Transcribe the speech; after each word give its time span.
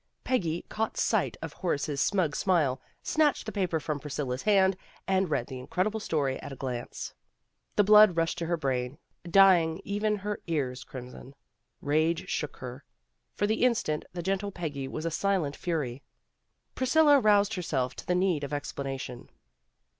Pe'ggy 0.23 0.65
caught 0.67 0.97
sight 0.97 1.37
of 1.43 1.53
Horace's 1.53 2.01
smug 2.01 2.35
smile, 2.35 2.81
snatched 3.03 3.45
the 3.45 3.51
paper 3.51 3.79
from 3.79 3.99
Priscilla 3.99 4.35
's 4.35 4.41
hand, 4.41 4.75
and 5.07 5.29
read 5.29 5.45
the 5.45 5.59
incredible 5.59 5.99
story 5.99 6.39
at 6.39 6.51
a 6.51 6.55
glance. 6.55 7.13
The 7.75 7.83
blood 7.83 8.17
rushed 8.17 8.39
to 8.39 8.47
her 8.47 8.57
brain, 8.57 8.97
dying 9.29 9.79
even 9.83 10.15
her 10.15 10.39
ears 10.47 10.83
crimson. 10.83 11.35
Rage 11.83 12.27
shook 12.29 12.57
her. 12.57 12.83
For 13.35 13.45
the 13.45 13.63
instant, 13.63 14.03
the 14.11 14.23
gentle 14.23 14.51
Peggy 14.51 14.87
was 14.87 15.05
a 15.05 15.11
silent 15.11 15.55
fury. 15.55 16.01
Priscilla 16.73 17.19
roused 17.19 17.53
herself 17.53 17.93
to 17.97 18.07
the 18.07 18.15
need 18.15 18.43
of 18.43 18.51
ex 18.53 18.73
planation. 18.73 19.27